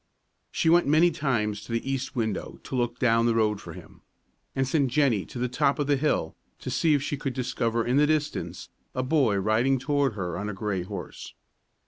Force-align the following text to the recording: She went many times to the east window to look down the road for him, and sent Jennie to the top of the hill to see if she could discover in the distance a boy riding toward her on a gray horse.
She 0.51 0.67
went 0.67 0.87
many 0.87 1.11
times 1.11 1.63
to 1.63 1.71
the 1.71 1.87
east 1.87 2.15
window 2.15 2.59
to 2.63 2.75
look 2.75 2.97
down 2.97 3.27
the 3.27 3.35
road 3.35 3.61
for 3.61 3.73
him, 3.73 4.01
and 4.55 4.67
sent 4.67 4.89
Jennie 4.89 5.25
to 5.27 5.37
the 5.37 5.47
top 5.47 5.77
of 5.77 5.85
the 5.85 5.95
hill 5.95 6.35
to 6.61 6.71
see 6.71 6.95
if 6.95 7.03
she 7.03 7.17
could 7.17 7.33
discover 7.33 7.85
in 7.85 7.97
the 7.97 8.07
distance 8.07 8.69
a 8.95 9.03
boy 9.03 9.35
riding 9.37 9.77
toward 9.77 10.15
her 10.15 10.39
on 10.39 10.49
a 10.49 10.53
gray 10.55 10.81
horse. 10.81 11.35